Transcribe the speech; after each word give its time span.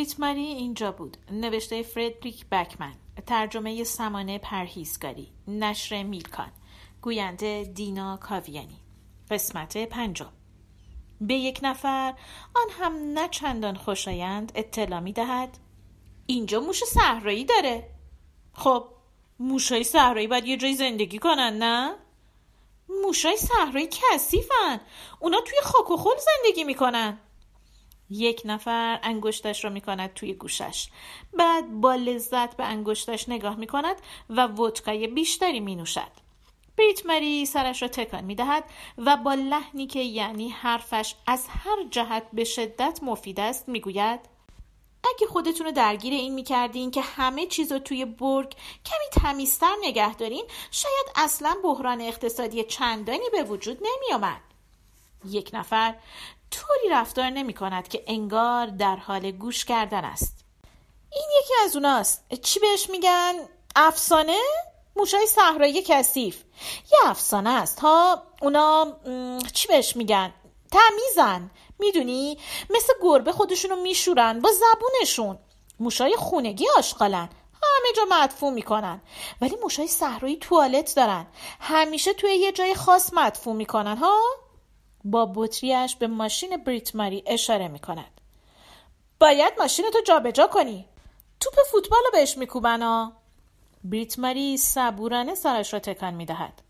بریت 0.00 0.20
ماری 0.20 0.40
اینجا 0.40 0.92
بود. 0.92 1.16
نوشته 1.30 1.82
فردریک 1.82 2.46
بکمن. 2.46 2.92
ترجمه 3.26 3.84
سمانه 3.84 4.38
پرهیزگاری. 4.38 5.32
نشر 5.48 6.02
میلکان. 6.02 6.52
گوینده 7.02 7.64
دینا 7.74 8.16
کاویانی. 8.16 8.80
قسمت 9.30 9.76
پنجم. 9.76 10.32
به 11.20 11.34
یک 11.34 11.60
نفر 11.62 12.14
آن 12.54 12.66
هم 12.70 12.92
نه 12.92 13.28
چندان 13.28 13.76
خوشایند 13.76 14.52
اطلاع 14.54 15.00
می 15.00 15.12
دهد 15.12 15.58
اینجا 16.26 16.60
موش 16.60 16.84
صحرایی 16.84 17.44
داره. 17.44 17.90
خب 18.52 18.88
موشای 19.38 19.84
صحرایی 19.84 20.26
باید 20.26 20.46
یه 20.46 20.56
جای 20.56 20.74
زندگی 20.74 21.18
کنن 21.18 21.58
نه؟ 21.58 21.96
موشای 23.02 23.36
صحرایی 23.36 23.88
کثیفن. 23.92 24.80
اونا 25.18 25.40
توی 25.40 25.58
خاک 25.62 25.90
و 25.90 25.96
خل 25.96 26.16
زندگی 26.18 26.64
می‌کنن. 26.64 27.18
یک 28.10 28.42
نفر 28.44 29.00
انگشتش 29.02 29.64
را 29.64 29.70
می‌کند 29.70 30.14
توی 30.14 30.32
گوشش. 30.32 30.88
بعد 31.32 31.80
با 31.80 31.94
لذت 31.94 32.56
به 32.56 32.64
انگشتش 32.64 33.28
نگاه 33.28 33.56
می‌کند 33.56 33.96
و 34.30 34.46
ودکای 34.46 35.06
بیشتری 35.06 35.60
مینوشد. 35.60 36.30
بریت 36.76 37.06
مری 37.06 37.46
سرش 37.46 37.82
را 37.82 37.88
تکان 37.88 38.24
می‌دهد 38.24 38.64
و 38.98 39.16
با 39.16 39.34
لحنی 39.34 39.86
که 39.86 40.00
یعنی 40.00 40.48
حرفش 40.48 41.14
از 41.26 41.46
هر 41.48 41.84
جهت 41.90 42.22
به 42.32 42.44
شدت 42.44 43.00
مفید 43.02 43.40
است 43.40 43.68
می‌گوید 43.68 44.20
اگه 45.04 45.26
خودتون 45.26 45.66
رو 45.66 45.72
درگیر 45.72 46.12
این 46.12 46.34
می‌کردین 46.34 46.90
که 46.90 47.00
همه 47.00 47.46
چیز 47.46 47.72
رو 47.72 47.78
توی 47.78 48.04
برگ 48.04 48.54
کمی 48.86 49.22
تمیزتر 49.22 49.74
نگه 49.82 50.14
دارین 50.14 50.44
شاید 50.70 51.06
اصلا 51.16 51.56
بحران 51.64 52.00
اقتصادی 52.00 52.64
چندانی 52.64 53.30
به 53.32 53.42
وجود 53.42 53.78
نمیآمد. 53.82 54.40
یک 55.24 55.50
نفر 55.52 55.94
طوری 56.50 56.88
رفتار 56.90 57.30
نمی 57.30 57.54
کند 57.54 57.88
که 57.88 58.04
انگار 58.06 58.66
در 58.66 58.96
حال 58.96 59.30
گوش 59.30 59.64
کردن 59.64 60.04
است. 60.04 60.44
این 61.12 61.28
یکی 61.40 61.54
از 61.64 61.76
اوناست. 61.76 62.24
چی 62.42 62.60
بهش 62.60 62.90
میگن؟ 62.90 63.34
افسانه؟ 63.76 64.38
موشای 64.96 65.26
صحرایی 65.26 65.82
کثیف. 65.82 66.42
یه 66.92 67.10
افسانه 67.10 67.50
است. 67.50 67.80
ها 67.80 68.22
اونا 68.42 68.96
چی 69.52 69.68
بهش 69.68 69.96
میگن؟ 69.96 70.34
تمیزن. 70.72 71.50
می‌دونی؟ 71.78 72.38
مثل 72.70 72.92
گربه 73.02 73.32
خودشونو 73.32 73.76
میشورن 73.76 74.40
با 74.40 74.50
زبونشون. 74.52 75.38
موشای 75.80 76.16
خونگی 76.16 76.66
آشغالن. 76.76 77.28
همه 77.62 77.92
جا 77.96 78.02
مدفوع 78.10 78.50
می‌کنن. 78.50 79.00
ولی 79.40 79.56
موشای 79.62 79.86
صحرایی 79.86 80.36
توالت 80.36 80.96
دارن. 80.96 81.26
همیشه 81.60 82.12
توی 82.12 82.34
یه 82.34 82.52
جای 82.52 82.74
خاص 82.74 83.10
مدفوع 83.12 83.54
می‌کنن. 83.54 83.96
ها؟ 83.96 84.20
با 85.04 85.32
بطریش 85.34 85.96
به 85.96 86.06
ماشین 86.06 86.56
بریت 86.56 86.96
ماری 86.96 87.22
اشاره 87.26 87.68
می‌کند. 87.68 88.20
باید 89.20 89.52
ماشین 89.58 89.90
تو 89.92 90.00
جابجا 90.00 90.46
کنی. 90.46 90.86
توپ 91.40 91.54
فوتبال 91.72 92.00
رو 92.04 92.10
بهش 92.12 92.38
میکوبن 92.38 92.82
ها 92.82 93.12
بریت 93.84 94.18
ماری 94.18 94.56
صبورانه 94.56 95.34
سرش 95.34 95.72
را 95.72 95.80
تکان 95.80 96.14
می‌دهد. 96.14 96.62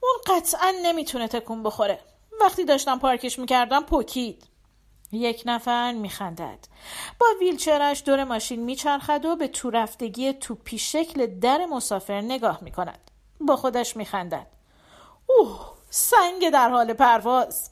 اون 0.00 0.14
قطعا 0.26 0.74
نمی‌تونه 0.82 1.28
تکون 1.28 1.62
بخوره. 1.62 1.98
وقتی 2.40 2.64
داشتم 2.64 2.98
پارکش 2.98 3.38
می‌کردم 3.38 3.82
پوکید. 3.82 4.44
یک 5.12 5.42
نفر 5.46 5.92
میخندد. 5.92 6.58
با 7.20 7.26
ویلچرش 7.40 8.02
دور 8.06 8.24
ماشین 8.24 8.60
میچرخد 8.60 9.24
و 9.24 9.36
به 9.36 9.48
تو 9.48 9.70
رفتگی 9.70 10.32
توپی 10.32 10.78
شکل 10.78 11.26
در 11.26 11.66
مسافر 11.66 12.20
نگاه 12.20 12.58
می‌کند. 12.62 13.10
با 13.40 13.56
خودش 13.56 13.96
میخندد. 13.96 14.46
اوه! 15.26 15.73
سنگ 15.96 16.50
در 16.50 16.70
حال 16.70 16.92
پرواز. 16.92 17.70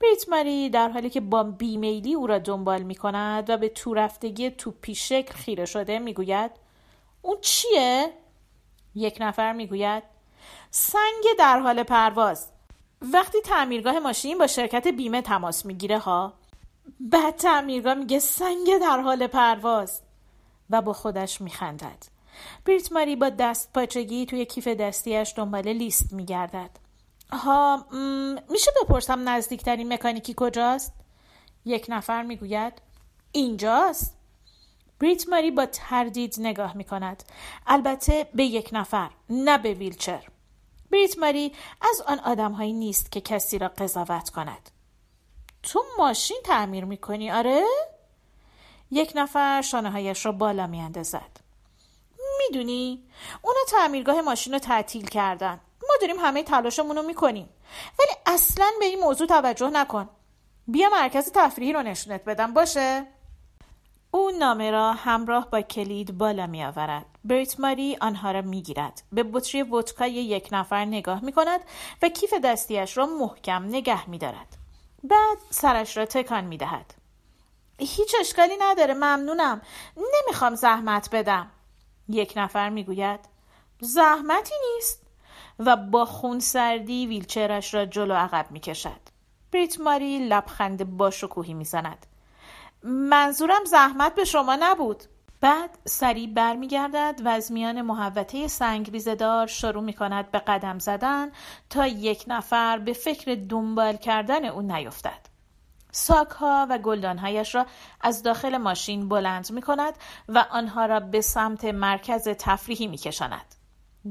بریت 0.00 0.28
مری 0.28 0.70
در 0.70 0.88
حالی 0.88 1.10
که 1.10 1.20
با 1.20 1.42
بیمیلی 1.42 2.14
او 2.14 2.26
را 2.26 2.38
دنبال 2.38 2.82
می 2.82 2.94
کند 2.94 3.50
و 3.50 3.56
به 3.56 3.68
تو 3.68 3.94
رفتگی 3.94 4.50
توپی 4.50 4.94
شکل 4.94 5.34
خیره 5.34 5.64
شده 5.64 5.98
می‌گوید 5.98 6.50
اون 7.22 7.36
چیه؟ 7.40 8.12
یک 8.94 9.16
نفر 9.20 9.52
می‌گوید 9.52 10.02
سنگ 10.70 11.24
در 11.38 11.58
حال 11.58 11.82
پرواز. 11.82 12.48
وقتی 13.02 13.40
تعمیرگاه 13.40 13.98
ماشین 13.98 14.38
با 14.38 14.46
شرکت 14.46 14.86
بیمه 14.86 15.22
تماس 15.22 15.66
می‌گیره 15.66 15.98
ها 15.98 16.32
بعد 17.00 17.36
تعمیرگاه 17.36 17.94
میگه 17.94 18.18
سنگ 18.18 18.78
در 18.80 19.00
حال 19.00 19.26
پرواز 19.26 20.00
و 20.70 20.82
با 20.82 20.92
خودش 20.92 21.40
میخندد 21.40 22.04
بریت 22.64 22.92
ماری 22.92 23.16
با 23.16 23.28
دست 23.28 23.72
پاچگی 23.72 24.26
توی 24.26 24.46
کیف 24.46 24.68
دستیش 24.68 25.32
دنبال 25.36 25.68
لیست 25.68 26.12
میگردد 26.12 26.89
ها 27.32 27.86
میشه 28.50 28.70
بپرسم 28.82 29.28
نزدیکترین 29.28 29.92
مکانیکی 29.92 30.34
کجاست؟ 30.36 30.92
یک 31.64 31.86
نفر 31.88 32.22
می‌گوید 32.22 32.72
اینجاست 33.32 34.16
بریت 34.98 35.28
ماری 35.28 35.50
با 35.50 35.66
تردید 35.66 36.34
نگاه 36.38 36.76
می 36.76 36.84
کند. 36.84 37.22
البته 37.66 38.28
به 38.34 38.44
یک 38.44 38.70
نفر 38.72 39.10
نه 39.30 39.58
به 39.58 39.74
ویلچر 39.74 40.24
بریت 40.90 41.18
ماری 41.18 41.52
از 41.80 42.00
آن 42.06 42.18
آدم 42.18 42.52
هایی 42.52 42.72
نیست 42.72 43.12
که 43.12 43.20
کسی 43.20 43.58
را 43.58 43.68
قضاوت 43.68 44.30
کند 44.30 44.70
تو 45.62 45.82
ماشین 45.98 46.40
تعمیر 46.44 46.84
می 46.84 46.96
کنی 46.96 47.30
آره؟ 47.30 47.64
یک 48.90 49.12
نفر 49.14 49.62
شانه 49.62 49.90
هایش 49.90 50.26
را 50.26 50.32
بالا 50.32 50.66
می 50.66 50.80
اندازد 50.80 51.40
می‌دونی 52.38 53.02
اونا 53.42 53.60
تعمیرگاه 53.68 54.20
ماشین 54.20 54.52
رو 54.52 54.58
تعطیل 54.58 55.06
کردن 55.06 55.60
داریم 56.00 56.16
همه 56.18 56.42
تلاشمون 56.42 56.96
رو 56.96 57.02
می‌کنیم 57.02 57.48
ولی 57.98 58.10
اصلا 58.26 58.66
به 58.78 58.84
این 58.84 59.00
موضوع 59.00 59.26
توجه 59.26 59.70
نکن 59.70 60.08
بیا 60.66 60.88
مرکز 60.88 61.32
تفریحی 61.34 61.72
رو 61.72 61.82
نشونت 61.82 62.24
بدم 62.24 62.54
باشه 62.54 63.06
او 64.10 64.30
نامه 64.30 64.70
را 64.70 64.92
همراه 64.92 65.50
با 65.50 65.60
کلید 65.60 66.18
بالا 66.18 66.46
می 66.46 66.64
آورد. 66.64 67.06
بریت 67.24 67.60
ماری 67.60 67.96
آنها 68.00 68.30
را 68.30 68.42
می 68.42 68.62
گیرد. 68.62 69.02
به 69.12 69.22
بطری 69.22 69.62
ودکای 69.62 70.12
یک 70.12 70.48
نفر 70.52 70.84
نگاه 70.84 71.24
می 71.24 71.32
کند 71.32 71.60
و 72.02 72.08
کیف 72.08 72.34
دستیش 72.34 72.96
را 72.96 73.06
محکم 73.06 73.64
نگه 73.64 74.10
می 74.10 74.18
دارد. 74.18 74.56
بعد 75.04 75.38
سرش 75.50 75.96
را 75.96 76.04
تکان 76.04 76.44
می 76.44 76.56
دهد. 76.56 76.94
هیچ 77.78 78.14
اشکالی 78.20 78.56
نداره 78.60 78.94
ممنونم 78.94 79.62
نمی‌خوام 79.96 80.54
زحمت 80.54 81.08
بدم 81.12 81.50
یک 82.08 82.32
نفر 82.36 82.68
می‌گوید 82.68 83.20
زحمتی 83.80 84.54
نیست 84.74 84.99
و 85.66 85.76
با 85.76 86.04
خون 86.04 86.40
سردی 86.40 87.06
ویلچرش 87.06 87.74
را 87.74 87.84
جلو 87.86 88.14
عقب 88.14 88.46
می 88.50 88.60
کشد. 88.60 89.00
بریت 89.52 89.80
ماری 89.80 90.18
لبخند 90.28 90.96
با 90.96 91.10
شکوهی 91.10 91.54
می 91.54 91.64
زند. 91.64 92.06
منظورم 92.82 93.64
زحمت 93.64 94.14
به 94.14 94.24
شما 94.24 94.56
نبود. 94.60 95.04
بعد 95.40 95.78
سریع 95.84 96.26
برمیگردد 96.34 97.20
و 97.24 97.28
از 97.28 97.52
میان 97.52 97.82
محوطه 97.82 98.48
سنگریزدار 98.48 99.46
شروع 99.46 99.82
می 99.82 99.92
کند 99.92 100.30
به 100.30 100.38
قدم 100.38 100.78
زدن 100.78 101.30
تا 101.70 101.86
یک 101.86 102.24
نفر 102.26 102.78
به 102.78 102.92
فکر 102.92 103.34
دنبال 103.34 103.96
کردن 103.96 104.44
او 104.44 104.62
نیفتد. 104.62 105.30
ساک 105.92 106.28
ها 106.28 106.66
و 106.70 106.78
گلدانهایش 106.78 107.54
را 107.54 107.66
از 108.00 108.22
داخل 108.22 108.56
ماشین 108.56 109.08
بلند 109.08 109.52
می 109.52 109.62
کند 109.62 109.94
و 110.28 110.46
آنها 110.50 110.86
را 110.86 111.00
به 111.00 111.20
سمت 111.20 111.64
مرکز 111.64 112.28
تفریحی 112.28 112.86
می 112.86 112.96
کشاند. 112.96 113.59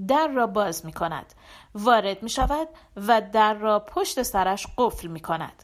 در 0.07 0.27
را 0.27 0.47
باز 0.47 0.85
می 0.85 0.93
کند 0.93 1.33
وارد 1.75 2.23
می 2.23 2.29
شود 2.29 2.67
و 2.95 3.21
در 3.21 3.53
را 3.53 3.79
پشت 3.79 4.23
سرش 4.23 4.67
قفل 4.77 5.07
می 5.07 5.19
کند 5.19 5.63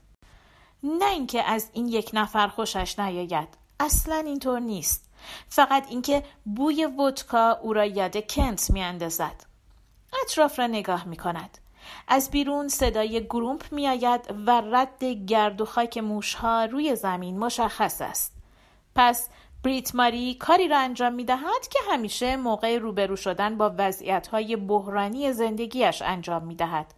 نه 0.83 1.09
اینکه 1.09 1.43
از 1.43 1.69
این 1.73 1.87
یک 1.87 2.09
نفر 2.13 2.47
خوشش 2.47 2.99
نیاید 2.99 3.47
اصلا 3.79 4.15
اینطور 4.15 4.59
نیست. 4.59 5.11
فقط 5.49 5.87
اینکه 5.89 6.23
بوی 6.45 6.85
ودکا 6.85 7.51
او 7.61 7.73
را 7.73 7.85
یاد 7.85 8.27
کنت 8.27 8.69
می 8.71 8.81
اندازد 8.81 9.45
اطراف 10.23 10.59
را 10.59 10.67
نگاه 10.67 11.05
می 11.05 11.17
کند 11.17 11.57
از 12.07 12.31
بیرون 12.31 12.67
صدای 12.67 13.25
گرومپ 13.25 13.71
می 13.71 13.87
آید 13.87 14.33
و 14.47 14.61
رد 14.61 15.03
گرد 15.03 15.61
و 15.61 15.65
خاک 15.65 15.97
موشها 15.97 16.65
روی 16.65 16.95
زمین 16.95 17.39
مشخص 17.39 18.01
است. 18.01 18.33
پس 18.95 19.29
بریت 19.65 19.95
ماری 19.95 20.33
کاری 20.33 20.67
را 20.67 20.79
انجام 20.79 21.13
می 21.13 21.23
دهد 21.23 21.67
که 21.69 21.79
همیشه 21.91 22.35
موقع 22.35 22.77
روبرو 22.77 23.15
شدن 23.15 23.57
با 23.57 23.75
وضعیت 23.77 24.27
های 24.27 24.55
بحرانی 24.55 25.33
زندگیش 25.33 26.01
انجام 26.01 26.43
می 26.43 26.55
دهد. 26.55 26.93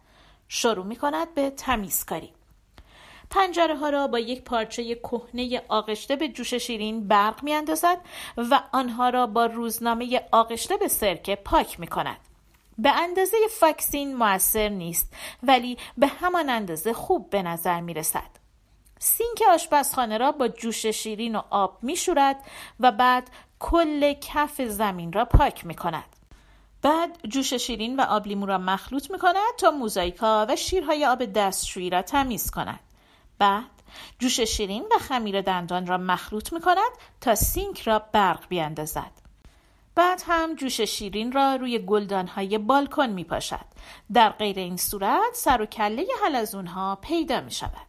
شروع 0.48 0.86
می 0.86 0.96
کند 0.96 1.34
به 1.34 1.50
تمیزکاری. 1.50 2.32
پنجره 3.30 3.76
ها 3.76 3.90
را 3.90 4.06
با 4.06 4.18
یک 4.18 4.44
پارچه 4.44 4.94
کهنه 4.94 5.62
آغشته 5.68 6.16
به 6.16 6.28
جوش 6.28 6.54
شیرین 6.54 7.08
برق 7.08 7.42
می 7.42 7.54
اندازد 7.54 7.98
و 8.36 8.62
آنها 8.72 9.08
را 9.08 9.26
با 9.26 9.46
روزنامه 9.46 10.20
آغشته 10.32 10.76
به 10.76 10.88
سرکه 10.88 11.36
پاک 11.36 11.80
می 11.80 11.86
کند. 11.86 12.18
به 12.78 12.90
اندازه 12.90 13.36
فاکسین 13.50 14.16
موثر 14.16 14.68
نیست 14.68 15.12
ولی 15.42 15.78
به 15.98 16.06
همان 16.06 16.50
اندازه 16.50 16.92
خوب 16.92 17.30
به 17.30 17.42
نظر 17.42 17.80
می 17.80 17.94
رسد. 17.94 18.37
سینک 18.98 19.42
آشپزخانه 19.50 20.18
را 20.18 20.32
با 20.32 20.48
جوش 20.48 20.86
شیرین 20.86 21.36
و 21.36 21.42
آب 21.50 21.78
می 21.82 21.96
شورد 21.96 22.36
و 22.80 22.92
بعد 22.92 23.30
کل 23.58 24.12
کف 24.12 24.62
زمین 24.62 25.12
را 25.12 25.24
پاک 25.24 25.66
می 25.66 25.74
کند. 25.74 26.16
بعد 26.82 27.18
جوش 27.28 27.54
شیرین 27.54 28.00
و 28.00 28.02
آب 28.02 28.26
لیمو 28.26 28.46
را 28.46 28.58
مخلوط 28.58 29.10
می 29.10 29.18
کند 29.18 29.56
تا 29.58 29.70
موزاییکا 29.70 30.46
و 30.48 30.56
شیرهای 30.56 31.06
آب 31.06 31.24
دستشویی 31.24 31.90
را 31.90 32.02
تمیز 32.02 32.50
کند. 32.50 32.80
بعد 33.38 33.64
جوش 34.18 34.40
شیرین 34.40 34.84
و 34.90 34.98
خمیر 34.98 35.40
دندان 35.40 35.86
را 35.86 35.98
مخلوط 35.98 36.52
می 36.52 36.60
کند 36.60 36.90
تا 37.20 37.34
سینک 37.34 37.80
را 37.80 37.98
برق 37.98 38.48
بیاندازد. 38.48 39.12
بعد 39.94 40.22
هم 40.26 40.54
جوش 40.54 40.80
شیرین 40.80 41.32
را 41.32 41.54
روی 41.56 41.78
گلدانهای 41.78 42.58
بالکن 42.58 43.06
می 43.06 43.24
پاشد. 43.24 43.66
در 44.12 44.30
غیر 44.30 44.58
این 44.58 44.76
صورت 44.76 45.34
سر 45.34 45.62
و 45.62 45.66
کله 45.66 46.06
حلزون 46.24 46.66
ها 46.66 46.98
پیدا 47.02 47.40
می 47.40 47.50
شود. 47.50 47.87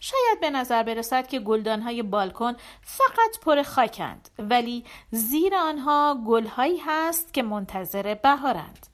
شاید 0.00 0.40
به 0.40 0.50
نظر 0.50 0.82
برسد 0.82 1.26
که 1.26 1.40
گلدانهای 1.40 2.02
بالکن 2.02 2.56
فقط 2.82 3.40
پر 3.42 3.62
خاکند 3.62 4.28
ولی 4.38 4.84
زیر 5.10 5.54
آنها 5.54 6.18
گلهایی 6.26 6.78
هست 6.86 7.34
که 7.34 7.42
منتظر 7.42 8.14
بهارند. 8.14 8.86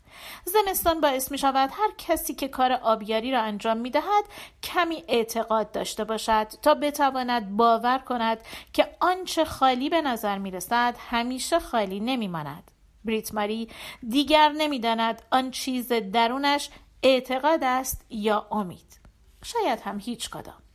زمستان 0.45 1.01
باعث 1.01 1.31
می 1.31 1.39
شود 1.39 1.71
هر 1.73 1.91
کسی 1.99 2.35
که 2.35 2.49
کار 2.49 2.73
آبیاری 2.73 3.33
را 3.33 3.41
انجام 3.41 3.77
می 3.77 3.91
دهد 3.91 4.25
کمی 4.63 5.05
اعتقاد 5.09 5.73
داشته 5.73 6.05
باشد 6.05 6.47
تا 6.63 6.75
بتواند 6.75 7.57
باور 7.57 7.99
کند 7.99 8.39
که 8.73 8.89
آنچه 9.01 9.45
خالی 9.45 9.89
به 9.89 10.01
نظر 10.01 10.39
می 10.39 10.51
رسد 10.51 10.97
همیشه 10.99 11.61
خالی 11.61 12.01
نمی 12.01 12.29
ماند. 12.29 12.71
بریت 13.05 13.35
ماری 13.35 13.69
دیگر 14.09 14.49
نمی‌داند 14.49 15.23
آن 15.31 15.51
چیز 15.51 15.93
درونش 15.93 16.71
اعتقاد 17.03 17.65
است 17.65 18.05
یا 18.11 18.47
امید 18.51 19.01
شاید 19.45 19.81
هم 19.81 20.01
هیچ 20.01 20.31
کدام 20.31 20.66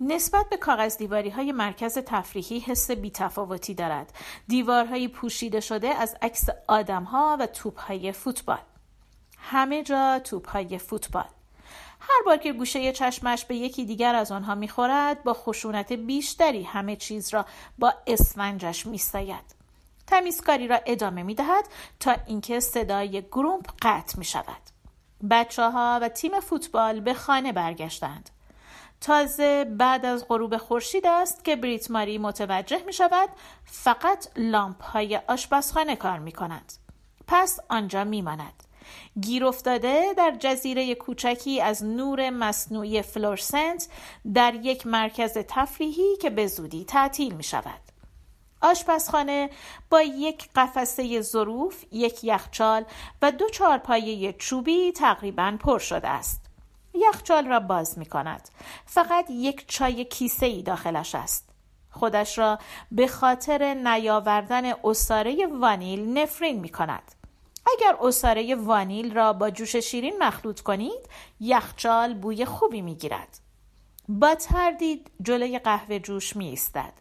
نسبت 0.00 0.48
به 0.48 0.56
کاغذ 0.56 0.96
دیواری 0.96 1.30
های 1.30 1.52
مرکز 1.52 1.98
تفریحی 1.98 2.58
حس 2.58 2.90
بیتفاوتی 2.90 3.74
دارد. 3.74 4.12
دیوارهایی 4.48 5.08
پوشیده 5.08 5.60
شده 5.60 5.88
از 5.88 6.16
عکس 6.22 6.46
آدم 6.68 7.04
ها 7.04 7.36
و 7.40 7.46
توپ 7.46 7.80
های 7.80 8.12
فوتبال. 8.12 8.60
همه 9.38 9.82
جا 9.82 10.18
توپ 10.24 10.48
های 10.48 10.78
فوتبال. 10.78 11.28
هر 12.00 12.22
بار 12.26 12.36
که 12.36 12.52
گوشه 12.52 12.92
چشمش 12.92 13.44
به 13.44 13.56
یکی 13.56 13.84
دیگر 13.84 14.14
از 14.14 14.32
آنها 14.32 14.54
می‌خورد 14.54 15.22
با 15.22 15.34
خشونت 15.34 15.92
بیشتری 15.92 16.62
همه 16.62 16.96
چیز 16.96 17.34
را 17.34 17.46
با 17.78 17.94
اسفنجش 18.06 18.86
میساید. 18.86 19.60
تمیزکاری 20.06 20.68
را 20.68 20.80
ادامه 20.86 21.22
می 21.22 21.34
دهد 21.34 21.64
تا 22.00 22.16
اینکه 22.26 22.60
صدای 22.60 23.22
گرومپ 23.22 23.70
قطع 23.82 24.18
می 24.18 24.24
شود. 24.24 24.62
بچه 25.30 25.70
ها 25.70 25.98
و 26.02 26.08
تیم 26.08 26.40
فوتبال 26.40 27.00
به 27.00 27.14
خانه 27.14 27.52
برگشتند. 27.52 28.30
تازه 29.00 29.64
بعد 29.64 30.06
از 30.06 30.28
غروب 30.28 30.56
خورشید 30.56 31.06
است 31.06 31.44
که 31.44 31.56
بریت 31.56 31.90
ماری 31.90 32.18
متوجه 32.18 32.82
می 32.86 32.92
شود 32.92 33.28
فقط 33.64 34.28
لامپ 34.36 34.82
های 34.82 35.20
آشپزخانه 35.28 35.96
کار 35.96 36.18
می 36.18 36.32
کند. 36.32 36.72
پس 37.26 37.60
آنجا 37.68 38.04
می 38.04 38.22
ماند. 38.22 38.62
گیر 39.20 39.44
افتاده 39.44 40.14
در 40.16 40.36
جزیره 40.40 40.94
کوچکی 40.94 41.60
از 41.60 41.84
نور 41.84 42.30
مصنوعی 42.30 43.02
فلورسنت 43.02 43.88
در 44.34 44.54
یک 44.54 44.86
مرکز 44.86 45.32
تفریحی 45.48 46.16
که 46.16 46.30
به 46.30 46.46
زودی 46.46 46.84
تعطیل 46.84 47.34
می 47.34 47.42
شود. 47.42 47.80
آشپزخانه 48.62 49.50
با 49.90 50.02
یک 50.02 50.48
قفسه 50.54 51.20
ظروف، 51.20 51.84
یک 51.92 52.24
یخچال 52.24 52.84
و 53.22 53.32
دو 53.32 53.48
چهارپایه 53.48 54.32
چوبی 54.32 54.92
تقریبا 54.92 55.56
پر 55.60 55.78
شده 55.78 56.08
است. 56.08 56.49
یخچال 56.94 57.46
را 57.46 57.60
باز 57.60 57.98
می 57.98 58.06
کند. 58.06 58.48
فقط 58.86 59.30
یک 59.30 59.68
چای 59.68 60.04
کیسه 60.04 60.46
ای 60.46 60.62
داخلش 60.62 61.14
است. 61.14 61.50
خودش 61.90 62.38
را 62.38 62.58
به 62.92 63.06
خاطر 63.06 63.74
نیاوردن 63.74 64.72
اصاره 64.84 65.46
وانیل 65.46 66.18
نفرین 66.18 66.60
می 66.60 66.68
کند. 66.68 67.12
اگر 67.78 67.96
اصاره 68.02 68.54
وانیل 68.54 69.14
را 69.14 69.32
با 69.32 69.50
جوش 69.50 69.76
شیرین 69.76 70.22
مخلوط 70.22 70.60
کنید 70.60 71.08
یخچال 71.40 72.14
بوی 72.14 72.44
خوبی 72.44 72.82
می 72.82 72.94
گیرد. 72.94 73.40
با 74.08 74.34
تردید 74.34 75.10
جلوی 75.22 75.58
قهوه 75.58 75.98
جوش 75.98 76.36
می 76.36 76.48
ایستد. 76.48 76.92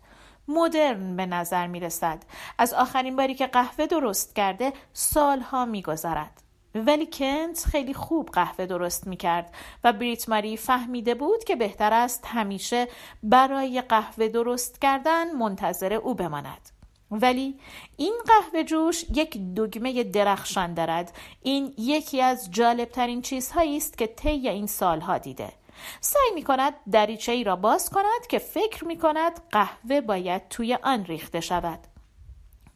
مدرن 0.47 1.15
به 1.15 1.25
نظر 1.25 1.67
می 1.67 1.79
رسد. 1.79 2.23
از 2.57 2.73
آخرین 2.73 3.15
باری 3.15 3.35
که 3.35 3.47
قهوه 3.47 3.85
درست 3.85 4.35
کرده 4.35 4.73
سالها 4.93 5.65
می 5.65 5.81
گذارد. 5.81 6.41
ولی 6.75 7.07
کنت 7.13 7.65
خیلی 7.65 7.93
خوب 7.93 8.29
قهوه 8.29 8.65
درست 8.65 9.07
می 9.07 9.17
کرد 9.17 9.53
و 9.83 9.93
بریت 9.93 10.29
ماری 10.29 10.57
فهمیده 10.57 11.15
بود 11.15 11.43
که 11.43 11.55
بهتر 11.55 11.93
است 11.93 12.25
همیشه 12.27 12.87
برای 13.23 13.81
قهوه 13.81 14.27
درست 14.27 14.81
کردن 14.81 15.31
منتظر 15.31 15.93
او 15.93 16.15
بماند. 16.15 16.69
ولی 17.11 17.59
این 17.97 18.13
قهوه 18.27 18.63
جوش 18.63 19.05
یک 19.13 19.37
دگمه 19.55 20.03
درخشان 20.03 20.73
دارد. 20.73 21.17
این 21.41 21.73
یکی 21.77 22.21
از 22.21 22.51
جالبترین 22.51 23.21
چیزهایی 23.21 23.77
است 23.77 23.97
که 23.97 24.07
طی 24.07 24.49
این 24.49 24.67
سالها 24.67 25.17
دیده. 25.17 25.53
سعی 26.01 26.31
می 26.35 26.43
کند 26.43 26.73
دریچه 26.91 27.31
ای 27.31 27.43
را 27.43 27.55
باز 27.55 27.89
کند 27.89 28.27
که 28.29 28.39
فکر 28.39 28.85
می 28.85 28.97
کند 28.97 29.41
قهوه 29.51 30.01
باید 30.01 30.47
توی 30.49 30.77
آن 30.83 31.05
ریخته 31.05 31.39
شود. 31.39 31.79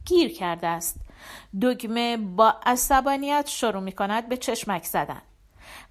گیر 0.06 0.34
کرده 0.34 0.68
است. 0.68 1.03
دگمه 1.62 2.18
با 2.18 2.56
عصبانیت 2.66 3.48
شروع 3.48 3.82
می 3.82 3.92
کند 3.92 4.30
به 4.30 4.38
چشمک 4.38 4.84
زدن. 4.84 5.22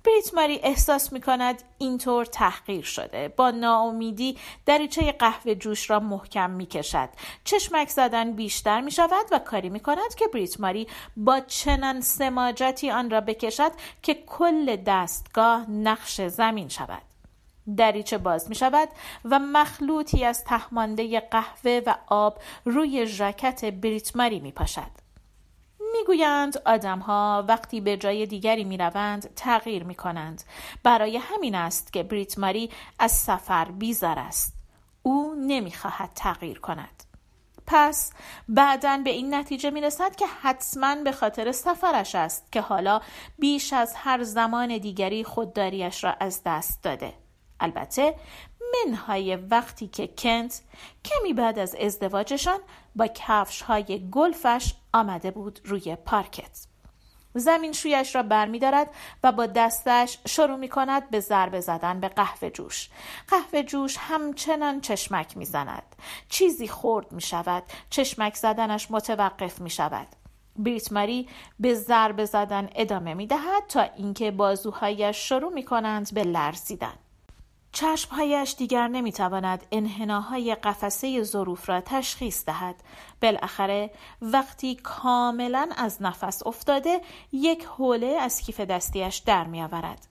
بریت 0.05 0.35
ماری 0.35 0.61
احساس 0.63 1.13
می 1.13 1.21
کند 1.21 1.63
اینطور 1.79 2.25
تحقیر 2.25 2.85
شده. 2.85 3.29
با 3.29 3.51
ناامیدی 3.51 4.39
دریچه 4.67 5.13
قهوه 5.13 5.55
جوش 5.55 5.91
را 5.91 6.01
محکم 6.01 6.51
می 6.51 6.67
کشد 6.67 7.09
چشمک 7.45 7.89
زدن 7.89 8.33
بیشتر 8.33 8.81
می 8.81 8.91
شود 8.91 9.27
و 9.33 9.39
کاری 9.39 9.69
می 9.69 9.81
کند 9.81 10.15
که 10.17 10.29
بریت 10.29 10.61
ماری 10.61 10.87
با 11.17 11.41
چنان 11.41 12.01
سماجتی 12.01 12.91
آن 12.91 13.11
را 13.11 13.21
بکشد 13.21 13.73
که 14.03 14.15
کل 14.15 14.77
دستگاه 14.77 15.71
نقش 15.71 16.21
زمین 16.21 16.69
شود. 16.69 17.03
دریچه 17.77 18.19
باز 18.19 18.49
می 18.49 18.55
شود 18.55 18.89
و 19.25 19.39
مخلوطی 19.39 20.25
از 20.25 20.45
تهمانده 20.45 21.21
قهوه 21.21 21.81
و 21.87 21.95
آب 22.07 22.39
روی 22.65 23.07
ژاکت 23.07 23.65
بریت 23.65 24.17
ماری 24.17 24.41
می 24.41 24.53
پاشد. 24.53 25.02
می‌گویند 25.93 26.63
آدمها 26.67 27.45
وقتی 27.49 27.81
به 27.81 27.97
جای 27.97 28.27
دیگری 28.27 28.65
می 28.65 28.77
روند 28.77 29.35
تغییر 29.37 29.85
می 29.85 29.95
کنند. 29.95 30.43
برای 30.83 31.17
همین 31.17 31.55
است 31.55 31.93
که 31.93 32.03
بریت 32.03 32.39
ماری 32.39 32.71
از 32.99 33.13
سفر 33.13 33.65
بیزار 33.65 34.19
است. 34.19 34.55
او 35.03 35.35
نمی‌خواهد 35.35 36.11
تغییر 36.15 36.61
کند. 36.61 37.03
پس 37.67 38.13
بعدا 38.49 39.01
به 39.05 39.11
این 39.11 39.35
نتیجه 39.35 39.71
می 39.71 39.81
رسد 39.81 40.17
که 40.17 40.27
حتما 40.27 40.95
به 40.95 41.13
خاطر 41.13 41.53
سفرش 41.53 42.15
است 42.15 42.53
که 42.53 42.61
حالا 42.61 43.01
بیش 43.39 43.73
از 43.73 43.95
هر 43.97 44.23
زمان 44.23 44.79
دیگری 44.79 45.25
خودداریش 45.25 46.05
را 46.05 46.13
از 46.21 46.41
دست 46.47 46.83
داده. 46.83 47.13
البته 47.61 48.15
منهای 48.87 49.37
وقتی 49.37 49.89
که 49.89 50.07
کنت 50.19 50.61
کمی 51.05 51.33
بعد 51.33 51.59
از 51.59 51.75
ازدواجشان 51.75 52.59
با 52.97 53.07
کفش 53.07 53.63
های 53.63 54.09
گلفش 54.11 54.75
آمده 54.93 55.31
بود 55.31 55.61
روی 55.65 55.97
پارکت. 55.97 56.67
زمین 57.35 57.73
شویش 57.73 58.15
را 58.15 58.23
برمیدارد 58.23 58.91
و 59.23 59.33
با 59.33 59.47
دستش 59.47 60.19
شروع 60.27 60.57
می 60.57 60.69
کند 60.69 61.11
به 61.11 61.21
ضربه 61.21 61.61
زدن 61.61 62.01
به 62.01 62.09
قهوه 62.09 62.51
جوش. 62.51 62.89
قهوه 63.29 63.63
جوش 63.63 63.97
همچنان 63.99 64.81
چشمک 64.81 65.37
می 65.37 65.45
زند 65.45 65.97
چیزی 66.29 66.69
خورد 66.69 67.13
می 67.13 67.21
شود 67.21 67.63
چشمک 67.91 68.35
زدنش 68.35 68.91
متوقف 68.91 69.61
می 69.61 69.71
شود 69.71 70.07
بریت 70.57 70.93
ماری 70.93 71.29
به 71.61 71.75
ضربه 71.75 72.25
زدن 72.25 72.71
ادامه 72.75 73.15
می 73.15 73.27
دهد 73.27 73.67
تا 73.69 73.83
اینکه 73.83 74.31
بازوهایش 74.31 75.29
شروع 75.29 75.53
می 75.53 75.65
کنند 75.65 76.15
به 76.15 76.25
لرزیدن. 76.25 76.95
چشمهایش 77.73 78.55
دیگر 78.59 78.89
نمی‌تواند 78.89 79.67
انحناهای 79.73 80.55
قفسه 80.55 81.23
ظروف 81.23 81.69
را 81.69 81.81
تشخیص 81.81 82.45
دهد 82.45 82.75
بالاخره 83.23 83.91
وقتی 84.23 84.75
کاملا 84.75 85.69
از 85.77 86.03
نفس 86.03 86.47
افتاده 86.47 87.01
یک 87.33 87.65
حوله 87.65 88.07
از 88.07 88.41
کیف 88.41 88.61
دستیش 88.61 89.17
در 89.17 89.45
میآورد 89.45 90.07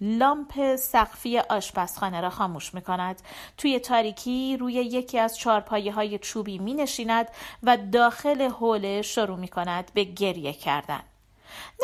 لامپ 0.00 0.76
سقفی 0.76 1.38
آشپزخانه 1.38 2.20
را 2.20 2.30
خاموش 2.30 2.74
می 2.74 2.80
کند. 2.80 3.22
توی 3.58 3.78
تاریکی 3.78 4.56
روی 4.56 4.72
یکی 4.72 5.18
از 5.18 5.38
چارپایه 5.38 5.92
های 5.92 6.18
چوبی 6.18 6.58
می 6.58 6.74
نشیند 6.74 7.28
و 7.62 7.76
داخل 7.76 8.42
حوله 8.42 9.02
شروع 9.02 9.38
می 9.38 9.48
کند 9.48 9.90
به 9.94 10.04
گریه 10.04 10.52
کردن. 10.52 11.02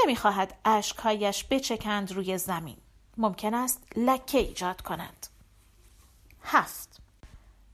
نمی 0.03 0.17
خواهد 0.17 0.55
اشکهایش 0.65 1.45
بچکند 1.45 2.13
روی 2.13 2.39
زمین. 2.39 2.77
ممکن 3.21 3.55
است 3.55 3.83
لکه 3.97 4.39
ایجاد 4.39 4.81
کنند. 4.81 5.27
هفت. 6.43 7.01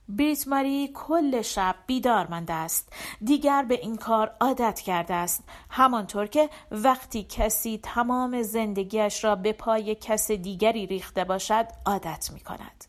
بریت 0.09 0.49
ماری 0.49 0.91
کل 0.95 1.43
شب 1.43 1.75
بیدار 1.87 2.27
مانده 2.27 2.53
است. 2.53 2.93
دیگر 3.25 3.63
به 3.63 3.75
این 3.75 3.97
کار 3.97 4.35
عادت 4.41 4.81
کرده 4.81 5.15
است. 5.15 5.45
همانطور 5.71 6.27
که 6.27 6.51
وقتی 6.71 7.27
کسی 7.29 7.81
تمام 7.83 8.43
زندگیش 8.43 9.25
را 9.25 9.37
به 9.37 9.53
پای 9.53 9.95
کس 9.95 10.31
دیگری 10.31 10.87
ریخته 10.87 11.25
باشد 11.25 11.67
عادت 11.87 12.31
می 12.33 12.41
کند. 12.41 12.85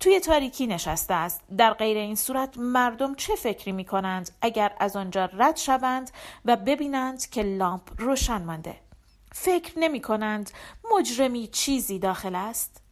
توی 0.00 0.20
تاریکی 0.20 0.66
نشسته 0.66 1.14
است. 1.14 1.40
در 1.58 1.72
غیر 1.72 1.96
این 1.96 2.16
صورت 2.16 2.58
مردم 2.58 3.14
چه 3.14 3.34
فکری 3.34 3.72
می 3.72 3.84
کنند 3.84 4.30
اگر 4.40 4.72
از 4.78 4.96
آنجا 4.96 5.24
رد 5.24 5.56
شوند 5.56 6.10
و 6.44 6.56
ببینند 6.56 7.30
که 7.30 7.42
لامپ 7.42 7.82
روشن 7.98 8.42
مانده. 8.44 8.85
فکر 9.38 9.78
نمی 9.78 10.00
کنند 10.00 10.50
مجرمی 10.92 11.46
چیزی 11.46 11.98
داخل 11.98 12.34
است. 12.34 12.82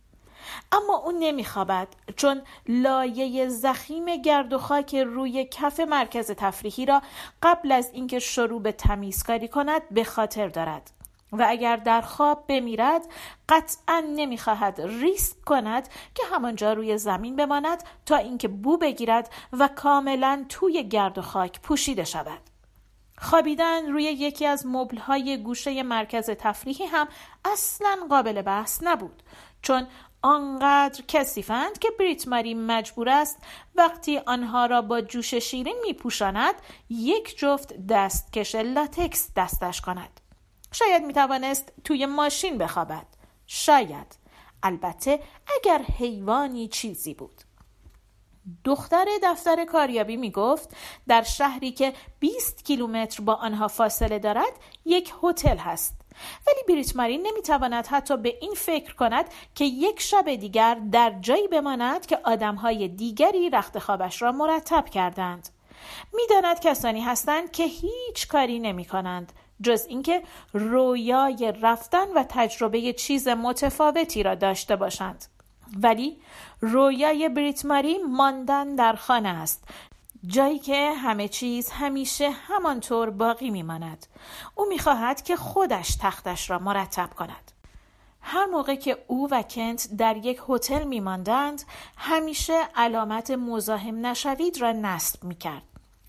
اما 0.72 0.96
او 0.96 1.12
نمیخوابد 1.12 1.88
چون 2.16 2.42
لایه 2.68 3.48
زخیم 3.48 4.16
گرد 4.16 4.52
و 4.52 4.58
خاک 4.58 4.94
روی 4.94 5.48
کف 5.50 5.80
مرکز 5.80 6.30
تفریحی 6.30 6.86
را 6.86 7.02
قبل 7.42 7.72
از 7.72 7.90
اینکه 7.92 8.18
شروع 8.18 8.62
به 8.62 8.72
تمیزکاری 8.72 9.48
کند 9.48 9.82
به 9.90 10.04
خاطر 10.04 10.48
دارد. 10.48 10.90
و 11.32 11.46
اگر 11.48 11.76
در 11.76 12.00
خواب 12.00 12.44
بمیرد 12.48 13.02
قطعا 13.48 14.04
نمی‌خواهد 14.16 14.80
ریسک 14.80 15.44
کند 15.44 15.88
که 16.14 16.22
همانجا 16.32 16.72
روی 16.72 16.98
زمین 16.98 17.36
بماند 17.36 17.82
تا 18.06 18.16
اینکه 18.16 18.48
بو 18.48 18.76
بگیرد 18.76 19.30
و 19.52 19.68
کاملا 19.68 20.44
توی 20.48 20.88
گرد 20.88 21.18
و 21.18 21.22
خاک 21.22 21.60
پوشیده 21.60 22.04
شود. 22.04 22.53
خوابیدن 23.18 23.92
روی 23.92 24.02
یکی 24.02 24.46
از 24.46 24.66
مبلهای 24.66 25.36
گوشه 25.36 25.82
مرکز 25.82 26.30
تفریحی 26.30 26.84
هم 26.86 27.08
اصلا 27.44 27.96
قابل 28.10 28.42
بحث 28.42 28.78
نبود 28.82 29.22
چون 29.62 29.86
آنقدر 30.22 31.02
کسیفند 31.08 31.78
که 31.78 31.88
بریت 31.98 32.28
ماری 32.28 32.54
مجبور 32.54 33.08
است 33.08 33.38
وقتی 33.74 34.18
آنها 34.18 34.66
را 34.66 34.82
با 34.82 35.00
جوش 35.00 35.34
شیرین 35.34 35.76
می 35.86 35.92
پوشاند 35.92 36.54
یک 36.90 37.38
جفت 37.38 37.86
دستکش 37.86 38.54
لاتکس 38.54 39.30
دستش 39.36 39.80
کند. 39.80 40.20
شاید 40.72 41.04
می 41.04 41.12
توانست 41.12 41.72
توی 41.84 42.06
ماشین 42.06 42.58
بخوابد. 42.58 43.06
شاید. 43.46 44.18
البته 44.62 45.20
اگر 45.56 45.82
حیوانی 45.98 46.68
چیزی 46.68 47.14
بود. 47.14 47.40
دختر 48.64 49.04
دفتر 49.22 49.64
کاریابی 49.64 50.16
می 50.16 50.30
گفت 50.30 50.76
در 51.08 51.22
شهری 51.22 51.72
که 51.72 51.92
20 52.20 52.64
کیلومتر 52.64 53.22
با 53.22 53.34
آنها 53.34 53.68
فاصله 53.68 54.18
دارد 54.18 54.52
یک 54.84 55.12
هتل 55.22 55.56
هست. 55.56 55.94
ولی 56.46 56.60
بریت 56.68 56.96
مارین 56.96 57.26
نمی 57.26 57.42
تواند 57.42 57.86
حتی 57.86 58.16
به 58.16 58.38
این 58.40 58.54
فکر 58.54 58.94
کند 58.94 59.24
که 59.54 59.64
یک 59.64 60.00
شب 60.00 60.34
دیگر 60.34 60.74
در 60.92 61.14
جایی 61.20 61.48
بماند 61.48 62.06
که 62.06 62.18
آدمهای 62.24 62.88
دیگری 62.88 63.50
رخت 63.50 63.78
خوابش 63.78 64.22
را 64.22 64.32
مرتب 64.32 64.84
کردند. 64.88 65.48
می‌داند 66.12 66.60
کسانی 66.60 67.00
هستند 67.00 67.52
که 67.52 67.64
هیچ 67.64 68.28
کاری 68.28 68.58
نمی 68.58 68.84
کنند 68.84 69.32
جز 69.62 69.86
اینکه 69.88 70.22
رویای 70.52 71.52
رفتن 71.62 72.12
و 72.16 72.24
تجربه 72.28 72.92
چیز 72.92 73.28
متفاوتی 73.28 74.22
را 74.22 74.34
داشته 74.34 74.76
باشند. 74.76 75.33
ولی 75.82 76.16
رویای 76.60 77.28
بریت 77.28 77.64
ماری 77.64 77.98
ماندن 77.98 78.74
در 78.74 78.92
خانه 78.92 79.28
است. 79.28 79.64
جایی 80.26 80.58
که 80.58 80.92
همه 80.92 81.28
چیز 81.28 81.70
همیشه 81.70 82.30
همانطور 82.30 83.10
باقی 83.10 83.50
میماند. 83.50 84.06
او 84.54 84.66
می‌خواهد 84.68 85.22
که 85.22 85.36
خودش 85.36 85.94
تختش 85.94 86.50
را 86.50 86.58
مرتب 86.58 87.10
کند. 87.14 87.50
هر 88.20 88.46
موقع 88.46 88.74
که 88.74 89.04
او 89.06 89.28
و 89.30 89.42
کنت 89.42 89.88
در 89.98 90.16
یک 90.16 90.40
هتل 90.48 90.84
میماندند 90.84 91.62
همیشه 91.96 92.68
علامت 92.74 93.30
مزاحم 93.30 94.06
نشوید 94.06 94.60
را 94.60 94.72
نصب 94.72 95.24
می‌کرد 95.24 95.62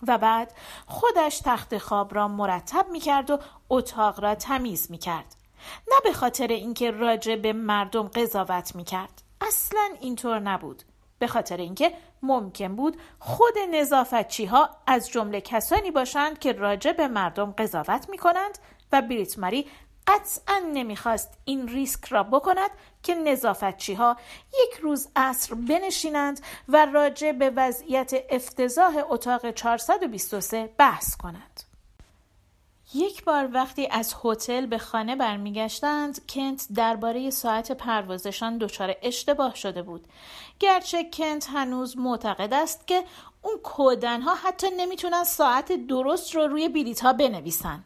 و 0.07 0.17
بعد 0.17 0.51
خودش 0.85 1.39
تخت 1.39 1.77
خواب 1.77 2.15
را 2.15 2.27
مرتب 2.27 2.85
می‌کرد 2.91 3.29
و 3.31 3.39
اتاق 3.69 4.19
را 4.19 4.35
تمیز 4.35 4.91
می‌کرد. 4.91 5.35
نه 5.87 5.95
به 6.03 6.13
خاطر 6.13 6.47
اینکه 6.47 6.91
راجع 6.91 7.35
به 7.35 7.53
مردم 7.53 8.07
قضاوت 8.07 8.75
می‌کرد. 8.75 9.21
اصلا 9.47 9.89
اینطور 10.01 10.39
نبود 10.39 10.83
به 11.19 11.27
خاطر 11.27 11.57
اینکه 11.57 11.93
ممکن 12.21 12.75
بود 12.75 12.97
خود 13.19 13.53
نظافتچی 13.71 14.45
ها 14.45 14.69
از 14.87 15.09
جمله 15.09 15.41
کسانی 15.41 15.91
باشند 15.91 16.39
که 16.39 16.51
راجع 16.51 16.91
به 16.91 17.07
مردم 17.07 17.51
قضاوت 17.51 18.09
می 18.09 18.17
کنند 18.17 18.57
و 18.91 19.01
بریت 19.01 19.39
ماری 19.39 19.67
قطعا 20.07 20.59
نمی‌خواست 20.73 21.37
این 21.45 21.67
ریسک 21.67 22.05
را 22.05 22.23
بکند 22.23 22.69
که 23.03 23.15
نظافتچی 23.15 23.93
ها 23.93 24.17
یک 24.63 24.73
روز 24.81 25.07
عصر 25.15 25.55
بنشینند 25.55 26.39
و 26.67 26.85
راجع 26.85 27.31
به 27.31 27.49
وضعیت 27.55 28.11
افتضاح 28.29 29.03
اتاق 29.09 29.51
423 29.51 30.73
بحث 30.77 31.15
کنند. 31.15 31.64
یک 32.95 33.23
بار 33.23 33.49
وقتی 33.53 33.87
از 33.91 34.15
هتل 34.23 34.65
به 34.65 34.77
خانه 34.77 35.15
برمیگشتند 35.15 36.27
کنت 36.29 36.67
درباره 36.75 37.29
ساعت 37.29 37.71
پروازشان 37.71 38.57
دچار 38.57 38.95
اشتباه 39.01 39.55
شده 39.55 39.81
بود. 39.81 40.07
گرچه 40.59 41.09
کنت 41.13 41.49
هنوز 41.49 41.97
معتقد 41.97 42.53
است 42.53 42.87
که 42.87 43.03
اون 43.41 43.57
کودنها 43.63 44.35
حتی 44.35 44.67
نمی‌تونن 44.77 45.23
ساعت 45.23 45.87
درست 45.87 46.35
رو 46.35 46.47
روی 46.47 46.69
بلیت 46.69 47.01
ها 47.01 47.13
بنویسن. 47.13 47.83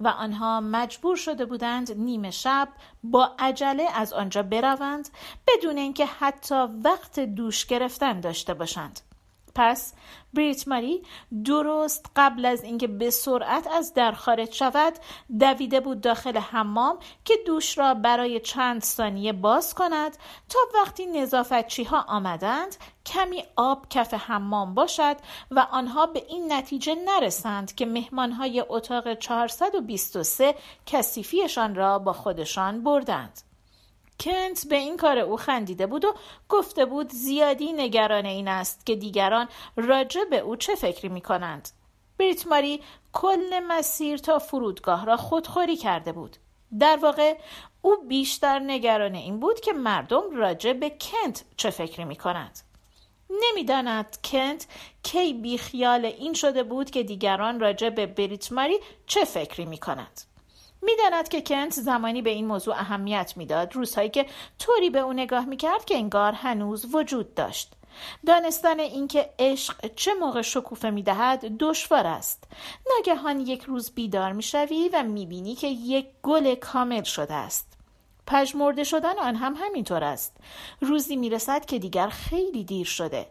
و 0.00 0.08
آنها 0.08 0.60
مجبور 0.60 1.16
شده 1.16 1.44
بودند 1.44 1.92
نیمه 1.92 2.30
شب 2.30 2.68
با 3.04 3.34
عجله 3.38 3.88
از 3.94 4.12
آنجا 4.12 4.42
بروند 4.42 5.08
بدون 5.46 5.76
اینکه 5.76 6.06
حتی 6.06 6.54
وقت 6.84 7.20
دوش 7.20 7.66
گرفتن 7.66 8.20
داشته 8.20 8.54
باشند. 8.54 9.00
پس 9.54 9.94
بریت 10.34 10.68
ماری 10.68 11.02
درست 11.44 12.06
قبل 12.16 12.44
از 12.44 12.64
اینکه 12.64 12.86
به 12.86 13.10
سرعت 13.10 13.66
از 13.66 13.94
در 13.94 14.12
خارج 14.12 14.52
شود 14.52 14.92
دویده 15.38 15.80
بود 15.80 16.00
داخل 16.00 16.36
حمام 16.36 16.98
که 17.24 17.34
دوش 17.46 17.78
را 17.78 17.94
برای 17.94 18.40
چند 18.40 18.82
ثانیه 18.82 19.32
باز 19.32 19.74
کند 19.74 20.16
تا 20.48 20.58
وقتی 20.74 21.06
نظافتچی 21.06 21.84
ها 21.84 22.04
آمدند 22.08 22.76
کمی 23.06 23.44
آب 23.56 23.86
کف 23.90 24.14
حمام 24.14 24.74
باشد 24.74 25.16
و 25.50 25.66
آنها 25.70 26.06
به 26.06 26.24
این 26.28 26.52
نتیجه 26.52 26.94
نرسند 26.94 27.74
که 27.74 27.86
مهمان 27.86 28.32
های 28.32 28.64
اتاق 28.68 29.14
423 29.14 30.54
کسیفیشان 30.86 31.74
را 31.74 31.98
با 31.98 32.12
خودشان 32.12 32.84
بردند. 32.84 33.47
کنت 34.20 34.66
به 34.68 34.76
این 34.76 34.96
کار 34.96 35.18
او 35.18 35.36
خندیده 35.36 35.86
بود 35.86 36.04
و 36.04 36.14
گفته 36.48 36.84
بود 36.84 37.12
زیادی 37.12 37.72
نگران 37.72 38.26
این 38.26 38.48
است 38.48 38.86
که 38.86 38.96
دیگران 38.96 39.48
راجع 39.76 40.24
به 40.24 40.38
او 40.38 40.56
چه 40.56 40.74
فکری 40.74 41.08
می 41.08 41.20
کنند. 41.20 41.68
بریت 42.18 42.46
ماری 42.46 42.82
کل 43.12 43.60
مسیر 43.68 44.18
تا 44.18 44.38
فرودگاه 44.38 45.06
را 45.06 45.16
خودخوری 45.16 45.76
کرده 45.76 46.12
بود. 46.12 46.36
در 46.78 46.98
واقع 47.02 47.38
او 47.82 47.96
بیشتر 48.08 48.58
نگران 48.58 49.14
این 49.14 49.40
بود 49.40 49.60
که 49.60 49.72
مردم 49.72 50.36
راجع 50.36 50.72
به 50.72 50.90
کنت 50.90 51.44
چه 51.56 51.70
فکری 51.70 52.04
می 52.04 52.16
کنند. 52.16 52.58
نمی‌داند 53.30 54.18
کنت 54.24 54.66
کی 55.02 55.34
بیخیال 55.34 56.04
این 56.04 56.32
شده 56.34 56.62
بود 56.62 56.90
که 56.90 57.02
دیگران 57.02 57.60
راجع 57.60 57.90
به 57.90 58.06
بریت 58.06 58.52
ماری 58.52 58.78
چه 59.06 59.24
فکری 59.24 59.64
می 59.64 59.78
کنند. 59.78 60.20
می‌داند 60.82 61.28
که 61.28 61.42
کنت 61.42 61.72
زمانی 61.72 62.22
به 62.22 62.30
این 62.30 62.46
موضوع 62.46 62.74
اهمیت 62.74 63.32
می‌داد. 63.36 63.76
روزهایی 63.76 64.10
که 64.10 64.26
طوری 64.58 64.90
به 64.90 64.98
او 64.98 65.12
نگاه 65.12 65.44
می‌کرد 65.44 65.84
که 65.84 65.96
انگار 65.96 66.32
هنوز 66.32 66.94
وجود 66.94 67.34
داشت. 67.34 67.72
دانستن 68.26 68.80
اینکه 68.80 69.30
عشق 69.38 69.94
چه 69.94 70.14
موقع 70.14 70.42
شکوفه 70.42 70.90
می‌دهد 70.90 71.58
دشوار 71.58 72.06
است. 72.06 72.44
ناگهان 72.90 73.40
یک 73.40 73.62
روز 73.62 73.90
بیدار 73.90 74.32
می‌شوی 74.32 74.90
و 74.92 75.02
می‌بینی 75.02 75.54
که 75.54 75.66
یک 75.66 76.06
گل 76.22 76.54
کامل 76.54 77.02
شده 77.02 77.34
است. 77.34 77.72
پژمرده 78.26 78.84
شدن 78.84 79.18
آن 79.18 79.36
هم 79.36 79.54
همینطور 79.60 80.04
است. 80.04 80.36
روزی 80.80 81.16
می‌رسد 81.16 81.64
که 81.64 81.78
دیگر 81.78 82.08
خیلی 82.08 82.64
دیر 82.64 82.86
شده. 82.86 83.26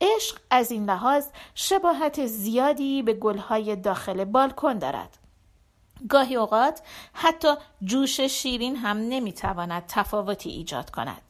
عشق 0.00 0.38
از 0.50 0.70
این 0.70 0.84
لحاظ 0.84 1.26
شباهت 1.54 2.26
زیادی 2.26 3.02
به 3.02 3.12
گلهای 3.12 3.76
داخل 3.76 4.24
بالکن 4.24 4.78
دارد. 4.78 5.18
گاهی 6.08 6.36
اوقات 6.36 6.82
حتی 7.12 7.54
جوش 7.84 8.20
شیرین 8.20 8.76
هم 8.76 8.96
نمی‌تواند 8.96 9.84
تفاوتی 9.88 10.50
ایجاد 10.50 10.90
کند. 10.90 11.22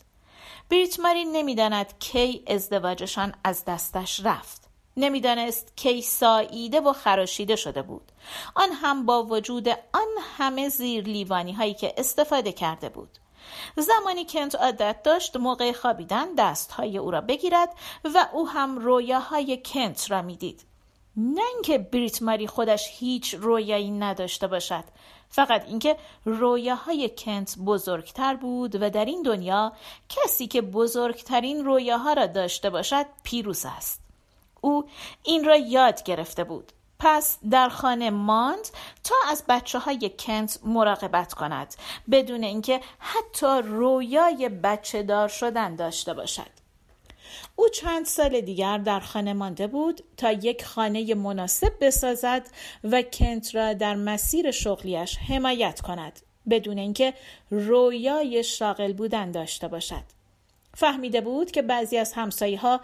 بریت 0.70 1.00
ماری 1.00 1.24
نمی‌داند 1.24 1.98
کی 1.98 2.44
ازدواجشان 2.46 3.34
از 3.44 3.64
دستش 3.64 4.20
رفت. 4.24 4.64
نمی‌دانست 4.96 5.72
کی 5.76 6.02
ساییده 6.02 6.80
و 6.80 6.92
خراشیده 6.92 7.56
شده 7.56 7.82
بود. 7.82 8.12
آن 8.54 8.72
هم 8.72 9.06
با 9.06 9.22
وجود 9.22 9.68
آن 9.68 10.08
همه 10.38 10.68
زیر 10.68 11.04
لیوانی 11.04 11.52
هایی 11.52 11.74
که 11.74 11.94
استفاده 11.96 12.52
کرده 12.52 12.88
بود. 12.88 13.18
زمانی 13.76 14.26
کنت 14.26 14.54
عادت 14.54 15.02
داشت 15.02 15.36
موقع 15.36 15.72
خوابیدن 15.72 16.34
دست 16.34 16.72
های 16.72 16.98
او 16.98 17.10
را 17.10 17.20
بگیرد 17.20 17.68
و 18.04 18.28
او 18.32 18.48
هم 18.48 18.78
رویاهای 18.78 19.62
کنت 19.64 20.10
را 20.10 20.22
می‌دید. 20.22 20.62
نه 21.16 21.42
اینکه 21.54 21.78
بریت 21.78 22.22
ماری 22.22 22.46
خودش 22.46 22.88
هیچ 22.90 23.34
رویایی 23.34 23.90
نداشته 23.90 24.46
باشد. 24.46 24.84
فقط 25.28 25.64
اینکه 25.64 25.96
رویاهای 26.24 27.10
کنت 27.18 27.58
بزرگتر 27.58 28.36
بود 28.36 28.82
و 28.82 28.90
در 28.90 29.04
این 29.04 29.22
دنیا 29.22 29.72
کسی 30.08 30.46
که 30.46 30.62
بزرگترین 30.62 31.64
رویاها 31.64 32.12
را 32.12 32.26
داشته 32.26 32.70
باشد 32.70 33.06
پیروز 33.22 33.66
است. 33.66 34.00
او 34.60 34.84
این 35.22 35.44
را 35.44 35.56
یاد 35.56 36.02
گرفته 36.02 36.44
بود. 36.44 36.72
پس 36.98 37.38
در 37.50 37.68
خانه 37.68 38.10
ماند 38.10 38.68
تا 39.04 39.14
از 39.28 39.44
بچه 39.48 39.78
های 39.78 40.10
کنت 40.18 40.58
مراقبت 40.64 41.34
کند 41.34 41.74
بدون 42.10 42.44
اینکه 42.44 42.80
حتی 42.98 43.46
رویای 43.64 44.48
بچه 44.48 45.02
دار 45.02 45.28
شدن 45.28 45.76
داشته 45.76 46.14
باشد. 46.14 46.63
او 47.56 47.68
چند 47.68 48.06
سال 48.06 48.40
دیگر 48.40 48.78
در 48.78 49.00
خانه 49.00 49.32
مانده 49.32 49.66
بود 49.66 50.02
تا 50.16 50.32
یک 50.32 50.64
خانه 50.64 51.14
مناسب 51.14 51.72
بسازد 51.80 52.46
و 52.84 53.02
کنت 53.02 53.54
را 53.54 53.72
در 53.72 53.94
مسیر 53.94 54.50
شغلیش 54.50 55.16
حمایت 55.16 55.80
کند 55.80 56.20
بدون 56.50 56.78
اینکه 56.78 57.14
رویای 57.50 58.44
شاغل 58.44 58.92
بودن 58.92 59.30
داشته 59.30 59.68
باشد 59.68 60.04
فهمیده 60.74 61.20
بود 61.20 61.50
که 61.50 61.62
بعضی 61.62 61.96
از 61.96 62.12
همسایه 62.12 62.60
ها 62.60 62.80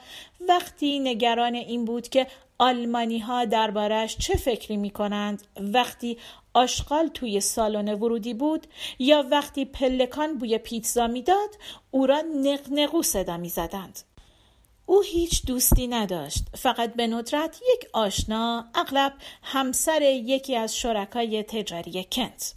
وقتی 0.49 0.99
نگران 0.99 1.55
این 1.55 1.85
بود 1.85 2.09
که 2.09 2.27
آلمانی 2.59 3.19
ها 3.19 3.45
دربارش 3.45 4.17
چه 4.19 4.37
فکری 4.37 4.77
می 4.77 4.91
کنند 4.91 5.43
وقتی 5.61 6.19
آشغال 6.55 7.09
توی 7.09 7.41
سالن 7.41 7.95
ورودی 7.95 8.35
بود 8.35 8.67
یا 8.99 9.25
وقتی 9.31 9.65
پلکان 9.65 10.39
بوی 10.39 10.59
پیتزا 10.59 11.07
می‌داد 11.07 11.49
او 11.91 12.07
را 12.07 12.23
نقنقو 12.43 13.03
صدا 13.03 13.37
می 13.37 13.49
زدند. 13.49 14.01
او 14.91 15.01
هیچ 15.03 15.47
دوستی 15.47 15.87
نداشت. 15.87 16.45
فقط 16.57 16.95
به 16.95 17.07
ندرت 17.07 17.61
یک 17.75 17.89
آشنا 17.93 18.65
اغلب 18.75 19.13
همسر 19.43 20.03
یکی 20.03 20.57
از 20.57 20.77
شرکای 20.77 21.43
تجاری 21.43 22.07
کنت. 22.13 22.55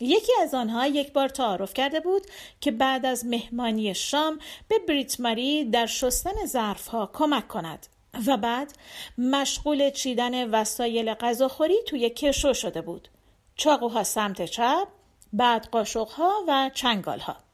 یکی 0.00 0.32
از 0.42 0.54
آنها 0.54 0.86
یک 0.86 1.12
بار 1.12 1.28
تعارف 1.28 1.74
کرده 1.74 2.00
بود 2.00 2.26
که 2.60 2.70
بعد 2.70 3.06
از 3.06 3.26
مهمانی 3.26 3.94
شام 3.94 4.38
به 4.68 4.78
بریت 4.78 5.20
ماری 5.20 5.64
در 5.64 5.86
شستن 5.86 6.46
ظرفها 6.46 7.10
کمک 7.12 7.48
کند 7.48 7.86
و 8.26 8.36
بعد 8.36 8.72
مشغول 9.18 9.90
چیدن 9.90 10.50
وسایل 10.50 11.14
غذاخوری 11.14 11.76
توی 11.86 12.10
کشو 12.10 12.52
شده 12.52 12.80
بود. 12.80 13.08
چاقوها 13.56 14.04
سمت 14.04 14.44
چپ 14.44 14.88
بعد 15.32 15.68
قاشقها 15.72 16.44
و 16.48 16.70
چنگالها. 16.74 17.49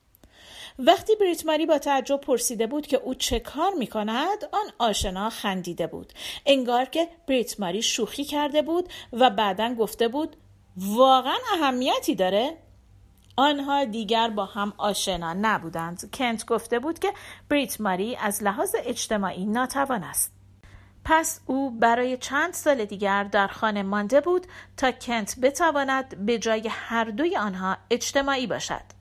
وقتی 0.79 1.17
بریت 1.17 1.47
ماری 1.47 1.67
با 1.67 1.79
تعجب 1.79 2.21
پرسیده 2.21 2.67
بود 2.67 2.87
که 2.87 2.97
او 2.97 3.15
چه 3.15 3.41
کار 3.41 3.73
می 3.79 3.87
کند 3.87 4.45
آن 4.53 4.73
آشنا 4.79 5.31
خندیده 5.31 5.87
بود. 5.87 6.13
انگار 6.47 6.85
که 6.85 7.09
بریت 7.29 7.61
ماری 7.61 7.83
شوخی 7.83 8.25
کرده 8.25 8.63
بود 8.63 8.89
و 9.13 9.31
بعدا 9.31 9.75
گفته 9.75 10.09
بود 10.09 10.37
واقعا 10.77 11.39
اهمیتی 11.55 12.15
داره؟ 12.15 12.57
آنها 13.37 13.85
دیگر 13.85 14.31
با 14.31 14.45
هم 14.45 14.73
آشنا 14.79 15.35
نبودند. 15.41 16.11
کنت 16.15 16.47
گفته 16.47 16.79
بود 16.79 16.99
که 16.99 17.13
بریت 17.49 17.81
ماری 17.81 18.17
از 18.17 18.43
لحاظ 18.43 18.75
اجتماعی 18.85 19.45
ناتوان 19.45 20.03
است. 20.03 20.33
پس 21.05 21.41
او 21.47 21.71
برای 21.71 22.17
چند 22.17 22.55
سال 22.55 22.85
دیگر 22.85 23.25
در 23.25 23.47
خانه 23.47 23.83
مانده 23.83 24.21
بود 24.21 24.47
تا 24.77 24.93
کنت 24.93 25.41
بتواند 25.43 26.27
به 26.27 26.39
جای 26.39 26.69
هر 26.69 27.05
دوی 27.05 27.37
آنها 27.37 27.77
اجتماعی 27.91 28.47
باشد. 28.47 28.96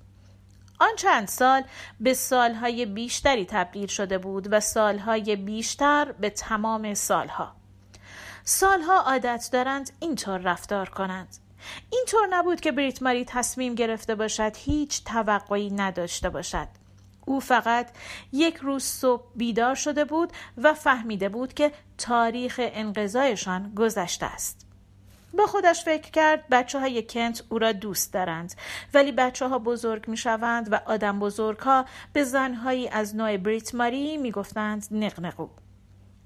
آن 0.79 0.95
چند 0.97 1.27
سال 1.27 1.63
به 1.99 2.13
سالهای 2.13 2.85
بیشتری 2.85 3.45
تبدیل 3.45 3.87
شده 3.87 4.17
بود 4.17 4.47
و 4.51 4.59
سالهای 4.59 5.35
بیشتر 5.35 6.11
به 6.11 6.29
تمام 6.29 6.93
سالها. 6.93 7.55
سالها 8.43 8.99
عادت 8.99 9.49
دارند 9.51 9.91
اینطور 9.99 10.37
رفتار 10.37 10.89
کنند. 10.89 11.37
اینطور 11.89 12.27
نبود 12.29 12.61
که 12.61 12.71
بریت 12.71 13.03
ماری 13.03 13.25
تصمیم 13.25 13.75
گرفته 13.75 14.15
باشد 14.15 14.51
هیچ 14.57 15.03
توقعی 15.03 15.69
نداشته 15.69 16.29
باشد. 16.29 16.67
او 17.25 17.39
فقط 17.39 17.89
یک 18.31 18.55
روز 18.55 18.83
صبح 18.83 19.23
بیدار 19.35 19.75
شده 19.75 20.05
بود 20.05 20.31
و 20.57 20.73
فهمیده 20.73 21.29
بود 21.29 21.53
که 21.53 21.71
تاریخ 21.97 22.59
انقضایشان 22.63 23.73
گذشته 23.75 24.25
است. 24.25 24.64
با 25.37 25.45
خودش 25.45 25.83
فکر 25.83 26.11
کرد 26.11 26.43
بچه 26.51 26.79
های 26.79 27.03
کنت 27.09 27.43
او 27.49 27.59
را 27.59 27.71
دوست 27.71 28.13
دارند 28.13 28.55
ولی 28.93 29.11
بچه 29.11 29.47
ها 29.47 29.59
بزرگ 29.59 30.07
می 30.07 30.17
شوند 30.17 30.73
و 30.73 30.79
آدم 30.85 31.19
بزرگ 31.19 31.59
ها 31.59 31.85
به 32.13 32.23
زنهایی 32.23 32.87
از 32.87 33.15
نوع 33.15 33.37
بریت 33.37 33.75
ماری 33.75 34.17
می 34.17 34.31
گفتند 34.31 34.87
نقنقو 34.91 35.47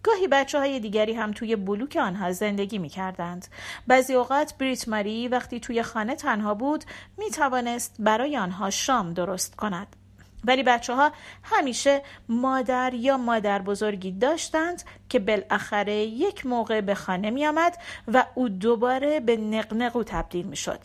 گاهی 0.04 0.28
بچه 0.28 0.60
های 0.60 0.80
دیگری 0.80 1.14
هم 1.14 1.32
توی 1.32 1.56
بلوک 1.56 1.98
آنها 2.02 2.32
زندگی 2.32 2.78
می 2.78 2.90
کردند. 2.90 3.48
بعضی 3.88 4.14
اوقات 4.14 4.54
بریت 4.58 4.88
ماری 4.88 5.28
وقتی 5.28 5.60
توی 5.60 5.84
خانه 5.84 6.16
تنها 6.16 6.54
بود 6.54 6.84
می 7.18 7.30
توانست 7.30 7.96
برای 8.00 8.38
آنها 8.38 8.70
شام 8.70 9.14
درست 9.14 9.56
کند. 9.56 9.96
ولی 10.44 10.64
بچه 10.64 10.94
ها 10.94 11.12
همیشه 11.44 12.02
مادر 12.30 12.94
یا 12.94 13.18
مادر 13.18 13.62
بزرگی 13.62 14.12
داشتند 14.12 14.84
که 15.10 15.20
بالاخره 15.20 15.96
یک 15.96 16.46
موقع 16.46 16.82
به 16.82 16.96
خانه 16.96 17.30
می 17.30 17.46
آمد 17.46 17.78
و 18.08 18.26
او 18.36 18.50
دوباره 18.50 19.20
به 19.20 19.38
نقنقو 19.38 20.04
تبدیل 20.04 20.46
می 20.46 20.56
شد. 20.56 20.80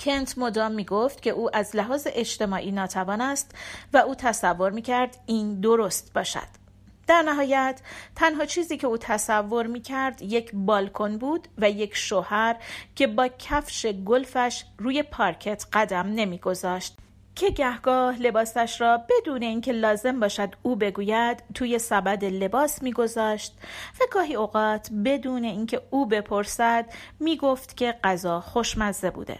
کنت 0.00 0.38
مدام 0.38 0.72
می 0.72 0.84
گفت 0.84 1.22
که 1.22 1.30
او 1.30 1.56
از 1.56 1.76
لحاظ 1.76 2.06
اجتماعی 2.10 2.72
ناتوان 2.72 3.20
است 3.20 3.54
و 3.92 3.96
او 3.96 4.14
تصور 4.14 4.70
می 4.70 4.82
کرد 4.82 5.16
این 5.26 5.60
درست 5.60 6.12
باشد. 6.12 6.58
در 7.06 7.22
نهایت 7.22 7.80
تنها 8.16 8.44
چیزی 8.44 8.76
که 8.76 8.86
او 8.86 8.98
تصور 8.98 9.66
می 9.66 9.80
کرد 9.80 10.22
یک 10.22 10.50
بالکن 10.54 11.18
بود 11.18 11.48
و 11.58 11.70
یک 11.70 11.96
شوهر 11.96 12.56
که 12.94 13.06
با 13.06 13.28
کفش 13.28 13.86
گلفش 13.86 14.64
روی 14.78 15.02
پارکت 15.02 15.66
قدم 15.72 16.06
نمیگذاشت 16.06 16.96
که 17.38 17.50
گهگاه 17.50 18.16
لباسش 18.16 18.80
را 18.80 19.00
بدون 19.08 19.42
اینکه 19.42 19.72
لازم 19.72 20.20
باشد 20.20 20.54
او 20.62 20.76
بگوید 20.76 21.42
توی 21.54 21.78
سبد 21.78 22.24
لباس 22.24 22.82
میگذاشت 22.82 23.58
و 24.00 24.04
گاهی 24.12 24.34
اوقات 24.34 24.90
بدون 25.04 25.44
اینکه 25.44 25.82
او 25.90 26.06
بپرسد 26.06 26.86
می‌گفت 27.20 27.76
که 27.76 27.94
غذا 28.04 28.40
خوشمزه 28.40 29.10
بوده. 29.10 29.38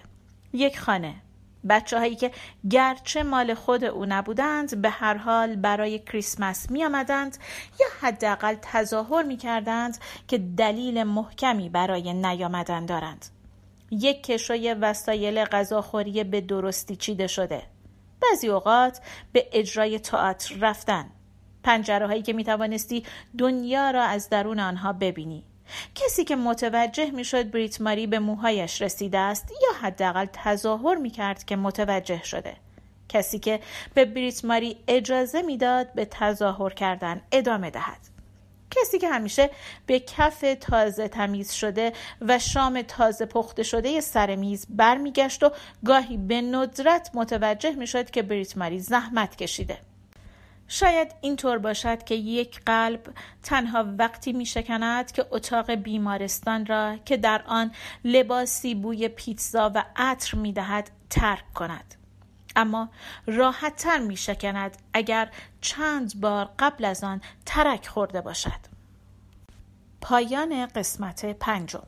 یک 0.52 0.78
خانه. 0.78 1.14
بچه 1.68 1.98
هایی 1.98 2.16
که 2.16 2.30
گرچه 2.70 3.22
مال 3.22 3.54
خود 3.54 3.84
او 3.84 4.06
نبودند 4.06 4.82
به 4.82 4.90
هر 4.90 5.14
حال 5.14 5.56
برای 5.56 5.98
کریسمس 5.98 6.70
می 6.70 6.84
آمدند 6.84 7.38
یا 7.80 7.86
حداقل 8.00 8.56
تظاهر 8.62 9.22
می 9.22 9.36
کردند 9.36 9.98
که 10.28 10.38
دلیل 10.38 11.02
محکمی 11.02 11.68
برای 11.68 12.14
نیامدن 12.14 12.86
دارند. 12.86 13.26
یک 13.90 14.22
کشوی 14.22 14.74
وسایل 14.74 15.44
غذاخوری 15.44 16.24
به 16.24 16.40
درستی 16.40 16.96
چیده 16.96 17.26
شده. 17.26 17.62
بعضی 18.22 18.48
اوقات 18.48 19.00
به 19.32 19.48
اجرای 19.52 19.98
تئاتر 19.98 20.54
رفتن. 20.60 21.10
پنجره 21.62 22.06
هایی 22.06 22.22
که 22.22 22.32
می 22.32 22.44
توانستی 22.44 23.04
دنیا 23.38 23.90
را 23.90 24.02
از 24.02 24.28
درون 24.28 24.60
آنها 24.60 24.92
ببینی. 24.92 25.44
کسی 25.94 26.24
که 26.24 26.36
متوجه 26.36 27.10
می‌شد 27.10 27.50
بریت 27.50 27.80
ماری 27.80 28.06
به 28.06 28.18
موهایش 28.18 28.82
رسیده 28.82 29.18
است 29.18 29.50
یا 29.62 29.78
حداقل 29.80 30.26
تظاهر 30.32 30.94
می 30.94 31.10
کرد 31.10 31.44
که 31.44 31.56
متوجه 31.56 32.22
شده. 32.24 32.56
کسی 33.08 33.38
که 33.38 33.60
به 33.94 34.04
بریت 34.04 34.44
ماری 34.44 34.76
اجازه 34.88 35.42
می‌داد 35.42 35.92
به 35.92 36.04
تظاهر 36.04 36.70
کردن 36.70 37.20
ادامه 37.32 37.70
دهد. 37.70 38.17
کسی 38.70 38.98
که 38.98 39.08
همیشه 39.08 39.50
به 39.86 40.00
کف 40.00 40.44
تازه 40.60 41.08
تمیز 41.08 41.52
شده 41.52 41.92
و 42.20 42.38
شام 42.38 42.82
تازه 42.82 43.26
پخته 43.26 43.62
شده 43.62 44.00
سر 44.00 44.36
میز 44.36 44.66
برمیگشت 44.70 45.42
و 45.42 45.50
گاهی 45.84 46.16
به 46.16 46.40
ندرت 46.40 47.10
متوجه 47.14 47.70
می‌شد 47.70 48.10
که 48.10 48.22
بریت 48.22 48.56
ماری 48.56 48.78
زحمت 48.78 49.36
کشیده 49.36 49.78
شاید 50.68 51.14
اینطور 51.20 51.58
باشد 51.58 52.04
که 52.04 52.14
یک 52.14 52.60
قلب 52.66 53.00
تنها 53.42 53.84
وقتی 53.98 54.32
می 54.32 54.46
شکند 54.46 55.12
که 55.12 55.26
اتاق 55.30 55.70
بیمارستان 55.70 56.66
را 56.66 56.96
که 57.04 57.16
در 57.16 57.42
آن 57.46 57.72
لباسی 58.04 58.74
بوی 58.74 59.08
پیتزا 59.08 59.72
و 59.74 59.84
عطر 59.96 60.38
می 60.38 60.52
دهد 60.52 60.90
ترک 61.10 61.54
کند. 61.54 61.97
اما 62.58 62.88
راحت 63.26 63.76
تر 63.76 63.98
می 63.98 64.16
شکند 64.16 64.76
اگر 64.92 65.30
چند 65.60 66.20
بار 66.20 66.50
قبل 66.58 66.84
از 66.84 67.04
آن 67.04 67.20
ترک 67.46 67.86
خورده 67.86 68.20
باشد. 68.20 68.60
پایان 70.00 70.66
قسمت 70.66 71.24
پنجم 71.24 71.86